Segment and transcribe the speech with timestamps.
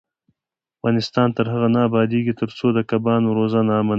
[0.77, 3.89] افغانستان تر هغو نه ابادیږي، ترڅو د کبانو روزنه عامه نشي.